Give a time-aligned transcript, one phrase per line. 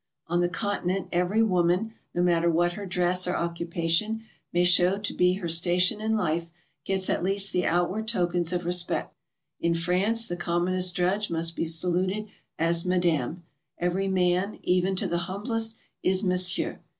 [0.25, 5.13] On the Continent every woman, no matter what her dress or occupation may shcww to
[5.13, 6.49] be her station in 'life,
[6.85, 9.13] gets at least the outward tokens of respect.
[9.59, 12.27] In France the commonest drudge must be saluted
[12.57, 13.43] as "Madame";
[13.77, 16.79] every man, even to the humblest, is "Monsieur."